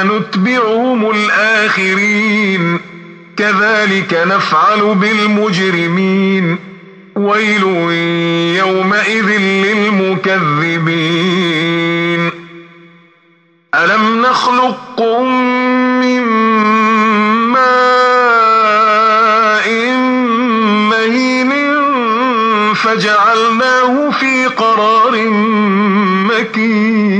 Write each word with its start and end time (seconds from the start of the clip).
ثم 0.00 0.16
نتبعهم 0.16 1.10
الآخرين. 1.10 2.80
كذلك 3.36 4.22
نفعل 4.26 4.94
بالمجرمين. 4.94 6.58
ويل 7.16 7.62
يومئذ 8.58 9.40
للمكذبين. 9.40 10.30
ألم 13.74 14.22
نخلقكم 14.22 15.24
من 16.00 16.22
ماء 17.52 19.68
مهين 20.90 21.50
فجعلناه 22.74 24.10
في 24.10 24.46
قرار 24.46 25.28
مكين. 26.30 27.19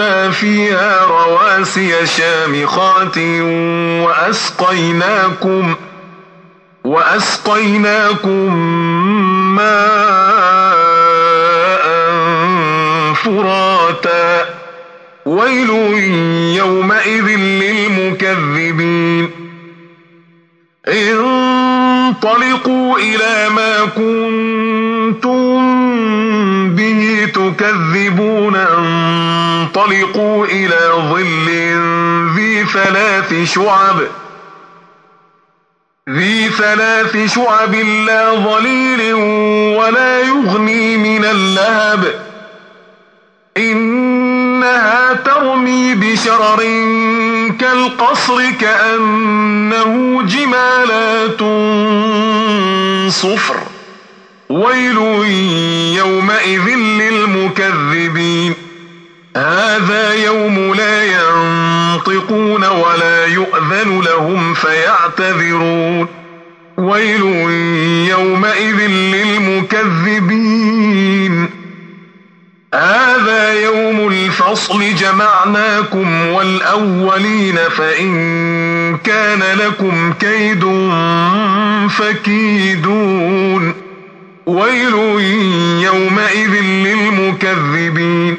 وجعلنا 0.00 0.30
فيها 0.30 1.04
رواسي 1.04 2.06
شامخات 2.06 3.18
وأسقيناكم 4.06 5.74
وأسقيناكم 6.84 8.54
ماء 9.56 9.80
فراتا. 13.14 14.46
ويل 15.26 15.70
يومئذ 16.56 17.26
للمكذبين. 17.36 19.30
انطلقوا 20.88 22.18
إلى 22.98 23.48
ما 23.54 23.84
كنتم 23.84 25.60
به 26.74 27.28
تكذبون. 27.34 28.56
إلى 30.44 30.92
ظل 30.94 31.48
ذي 32.36 32.64
ثلاث 32.64 33.52
شعب. 33.54 34.00
ذي 36.10 36.48
ثلاث 36.48 37.34
شعب 37.34 37.74
لا 37.74 38.34
ظليل 38.34 39.14
ولا 39.78 40.20
يغني 40.20 40.96
من 40.96 41.24
اللهب. 41.24 42.14
إنها 43.56 45.12
ترمي 45.12 45.94
بشرر 45.94 46.58
كالقصر 47.60 48.50
كأنه 48.50 50.22
جمالات 50.22 51.40
صفر. 53.12 53.56
ويل 54.50 54.96
يومئذ 55.96 56.68
للمكذبين. 56.76 57.89
هذا 59.36 60.14
يوم 60.14 60.74
لا 60.74 61.04
ينطقون 61.04 62.64
ولا 62.64 63.26
يؤذن 63.26 64.00
لهم 64.00 64.54
فيعتذرون. 64.54 66.08
ويل 66.78 67.22
يومئذ 68.10 68.90
للمكذبين. 68.90 70.50
هذا 72.74 73.52
يوم 73.52 74.08
الفصل 74.08 74.94
جمعناكم 74.94 76.26
والأولين 76.26 77.56
فإن 77.56 78.98
كان 78.98 79.42
لكم 79.58 80.12
كيد 80.12 80.64
فكيدون. 81.88 83.74
ويل 84.46 84.94
يومئذ 85.84 86.60
للمكذبين. 86.60 88.38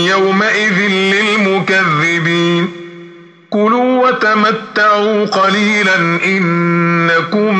كلوا 4.33 4.41
وتمتعوا 4.45 5.25
قليلا 5.25 5.95
إنكم 6.25 7.55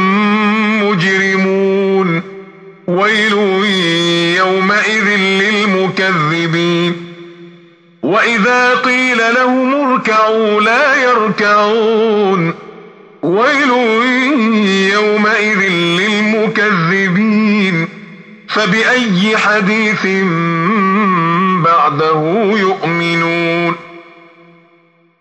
مجرمون 0.83 2.21
ويل 2.87 3.33
يومئذ 4.37 5.07
للمكذبين 5.19 6.95
وإذا 8.03 8.75
قيل 8.75 9.17
لهم 9.35 9.73
اركعوا 9.93 10.61
لا 10.61 10.95
يركعون 11.03 12.53
ويل 13.23 13.69
يومئذ 14.94 15.59
للمكذبين 16.00 17.88
فبأي 18.50 19.38
حديث 19.38 20.06
بعده 21.63 22.21
يؤمنون 22.59 23.90